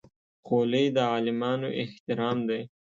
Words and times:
خولۍ 0.45 0.85
د 0.95 0.97
عالمانو 1.11 1.67
احترام 1.81 2.37
دی. 2.49 2.61